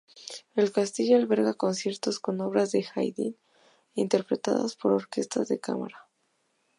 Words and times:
El 0.55 0.71
castillo 0.71 1.15
alberga 1.15 1.53
conciertos 1.53 2.19
con 2.19 2.41
obras 2.41 2.71
de 2.71 2.83
Haydn, 2.95 3.37
interpretados 3.93 4.75
por 4.75 4.93
orquestas 4.93 5.47
de 5.47 5.59
cámara. 5.59 6.07